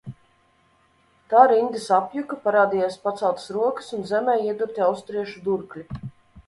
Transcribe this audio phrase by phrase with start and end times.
[1.33, 5.89] Tā rindas apjuka, parādījās paceltas rokas un zemē iedurti austriešu durkļi.